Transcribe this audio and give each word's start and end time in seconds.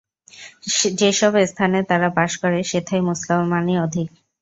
যে 0.99 1.09
সব 1.11 1.33
স্থানে 1.45 1.79
তারা 1.83 2.07
বাস 2.17 2.31
করে, 2.41 2.59
সেথায় 2.63 3.03
মুসলমানই 3.09 3.75
অধিক। 3.79 4.09